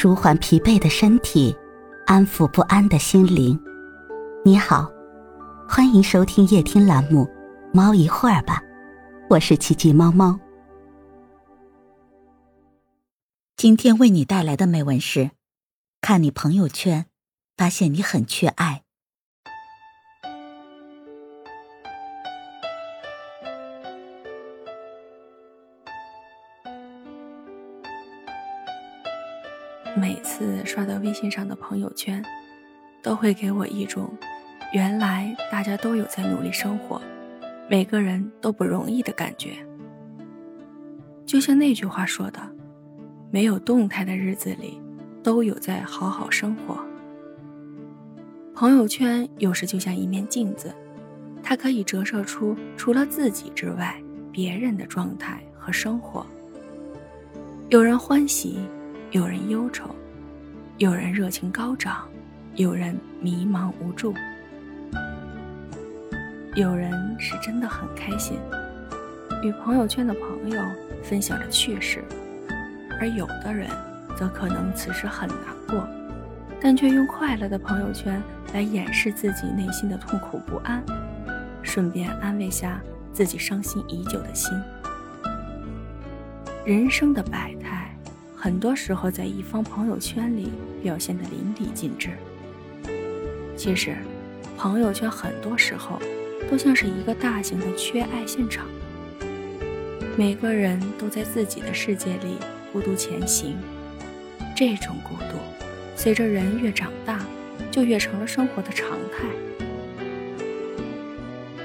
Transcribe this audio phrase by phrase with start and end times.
[0.00, 1.52] 舒缓疲惫的身体，
[2.06, 3.60] 安抚不安的心灵。
[4.44, 4.88] 你好，
[5.68, 7.24] 欢迎收听夜听栏目
[7.74, 8.62] 《猫一会儿吧》，
[9.28, 10.38] 我是奇迹猫猫。
[13.56, 15.32] 今天为你带来的美文是：
[16.00, 17.06] 看你朋友圈，
[17.56, 18.84] 发现你很缺爱。
[29.96, 32.24] 每次刷到微信上的朋友圈，
[33.02, 34.08] 都会给我一种
[34.72, 37.00] 原来大家都有在努力生活，
[37.68, 39.54] 每个人都不容易的感觉。
[41.26, 42.40] 就像那句话说的
[43.30, 44.80] ：“没有动态的日子里，
[45.22, 46.78] 都有在好好生活。”
[48.54, 50.72] 朋友圈有时就像一面镜子，
[51.42, 54.00] 它可以折射出除了自己之外
[54.30, 56.24] 别人的状态和生活。
[57.68, 58.58] 有人欢喜。
[59.10, 59.88] 有人忧愁，
[60.76, 62.06] 有人热情高涨，
[62.56, 64.14] 有人迷茫无助，
[66.54, 68.36] 有人是真的很开心，
[69.42, 70.62] 与朋友圈的朋友
[71.02, 72.04] 分享着趣事，
[73.00, 73.70] 而有的人
[74.14, 75.88] 则可能此时很难过，
[76.60, 78.22] 但却用快乐的朋友圈
[78.52, 80.84] 来掩饰自己内心的痛苦不安，
[81.62, 82.78] 顺便安慰下
[83.14, 84.52] 自己伤心已久的心。
[86.66, 87.87] 人生的百态。
[88.40, 92.10] 很多时候，在一方朋友圈里表现得淋漓尽致。
[93.56, 93.96] 其实，
[94.56, 96.00] 朋友圈很多时候
[96.48, 98.64] 都像是一个大型的缺爱现场。
[100.16, 102.36] 每个人都在自己的世界里
[102.72, 103.56] 孤独前行，
[104.56, 105.36] 这种孤独，
[105.96, 107.26] 随着人越长大，
[107.72, 109.26] 就越成了生活的常态。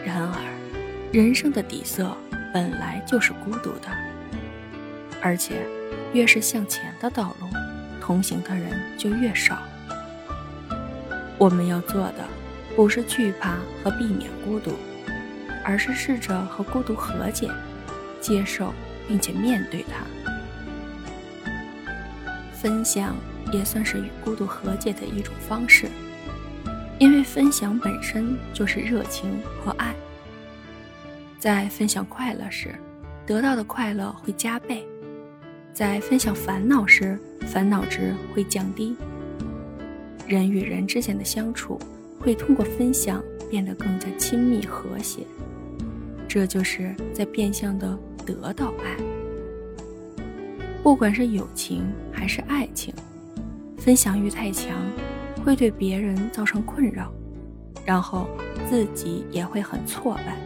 [0.03, 0.41] 然而，
[1.11, 2.17] 人生的底色
[2.51, 3.89] 本来就是孤独的，
[5.21, 5.61] 而且。
[6.14, 7.47] 越是向前的道路，
[8.00, 9.61] 同行的人就越少。
[11.38, 12.25] 我们要做的，
[12.75, 14.72] 不是惧怕和避免孤独，
[15.63, 17.50] 而是试着和孤独和解，
[18.22, 18.73] 接受
[19.07, 20.06] 并且面对它。
[22.53, 23.16] 分享
[23.52, 25.88] 也算是与孤独和解的一种方式，
[27.00, 29.94] 因为分享本身就是热情和爱。
[31.40, 32.73] 在分享快乐时，
[33.25, 34.88] 得到的快乐会加倍。
[35.73, 37.17] 在分享烦恼时，
[37.47, 38.95] 烦恼值会降低。
[40.28, 41.79] 人与人之间的相处
[42.19, 45.25] 会通过分享变得更加亲密和谐，
[46.28, 48.95] 这就是在变相的得到爱。
[50.84, 52.94] 不管是友情还是爱情，
[53.78, 54.69] 分享欲太强
[55.44, 57.11] 会对别人造成困扰，
[57.84, 58.28] 然后
[58.69, 60.38] 自己也会很挫败。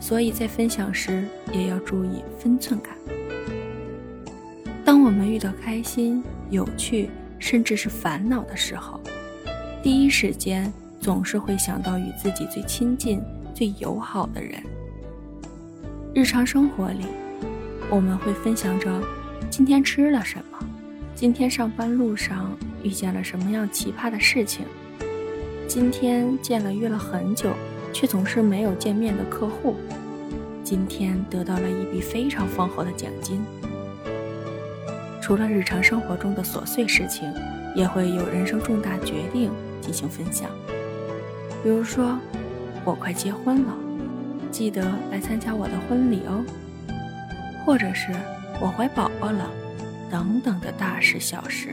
[0.00, 2.92] 所以在分享时也要注意分寸感。
[5.06, 7.08] 我们遇到开心、有趣，
[7.38, 9.00] 甚至是烦恼的时候，
[9.80, 13.22] 第一时间总是会想到与自己最亲近、
[13.54, 14.60] 最友好的人。
[16.12, 17.06] 日常生活里，
[17.88, 19.00] 我们会分享着
[19.48, 20.58] 今天吃了什么，
[21.14, 24.64] 今天上班路上遇见了什么样奇葩的事情，
[25.68, 27.52] 今天见了约了很久
[27.92, 29.76] 却总是没有见面的客户，
[30.64, 33.40] 今天得到了一笔非常丰厚的奖金。
[35.26, 37.28] 除了日常生活中的琐碎事情，
[37.74, 39.50] 也会有人生重大决定
[39.80, 40.48] 进行分享。
[41.64, 42.16] 比如说，
[42.84, 43.76] 我快结婚了，
[44.52, 46.44] 记得来参加我的婚礼哦；
[47.64, 48.12] 或者是
[48.60, 49.50] 我怀宝宝了，
[50.08, 51.70] 等等的大事小事。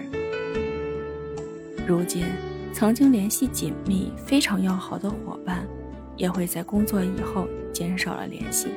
[1.86, 2.26] 如今，
[2.74, 5.64] 曾经联系紧密、非常要好的伙伴，
[6.18, 8.70] 也会在工作以后减少了联系，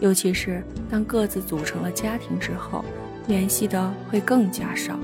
[0.00, 2.84] 尤其是当各自组成了家庭之后。
[3.26, 4.98] 联系的会更加少。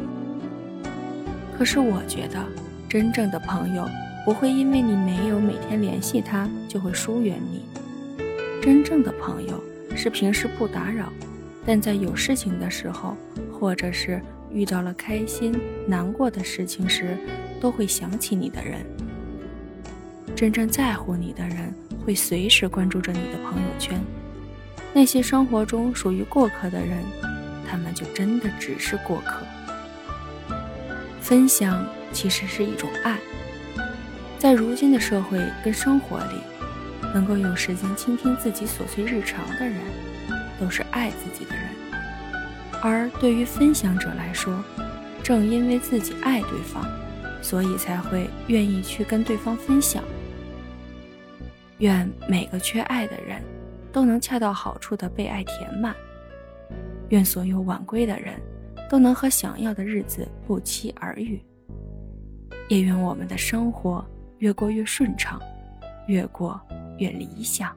[1.56, 2.44] 可是我觉得，
[2.88, 3.88] 真正的朋友
[4.24, 7.62] 不会因为你没有每天联系他就会疏远你。
[8.60, 9.62] 真正的朋友
[9.94, 11.12] 是平时不打扰，
[11.64, 13.16] 但在有事情的时候，
[13.52, 14.20] 或者是
[14.50, 17.16] 遇到了开心、难过的事情时，
[17.60, 18.84] 都会想起你的人。
[20.34, 21.72] 真正在乎你的人
[22.04, 23.98] 会随时关注着你的朋友圈。
[24.92, 26.98] 那些生活中属于过客的人。
[27.68, 29.44] 他们就真的只是过客。
[31.20, 33.18] 分享其实是一种爱，
[34.38, 36.40] 在如今的社会跟生活里，
[37.12, 39.76] 能够有时间倾听自己琐碎日常的人，
[40.60, 41.68] 都是爱自己的人。
[42.80, 44.62] 而对于分享者来说，
[45.22, 46.86] 正因为自己爱对方，
[47.42, 50.04] 所以才会愿意去跟对方分享。
[51.78, 53.42] 愿每个缺爱的人，
[53.92, 55.94] 都能恰到好处的被爱填满。
[57.10, 58.40] 愿所有晚归的人
[58.90, 61.40] 都能和想要的日子不期而遇。
[62.68, 64.04] 也愿我们的生活
[64.38, 65.40] 越过越顺畅，
[66.08, 66.60] 越过
[66.98, 67.76] 越理想。